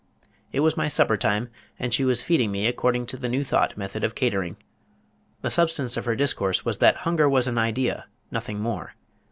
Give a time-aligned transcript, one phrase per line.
[0.51, 3.77] It was my supper time, and she was feeding me according to the New Thought
[3.77, 4.57] method of catering.
[5.43, 8.95] The substance of her discourse was that hunger was an idea, nothing more.